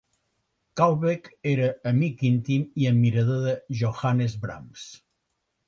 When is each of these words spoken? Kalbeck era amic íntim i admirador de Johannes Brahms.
Kalbeck 0.79 1.29
era 1.51 1.67
amic 1.91 2.25
íntim 2.31 2.65
i 2.85 2.89
admirador 2.95 3.47
de 3.47 3.55
Johannes 3.83 4.37
Brahms. 4.47 4.91